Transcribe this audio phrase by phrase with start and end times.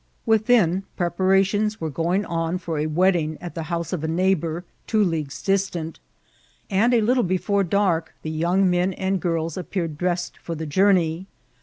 [0.25, 5.03] Within, preparations were going on for a wedding at the house of a neighbour, two
[5.03, 5.99] leagues distant,
[6.71, 11.27] and a little before dark the young men and girls appeared dressed for the journey.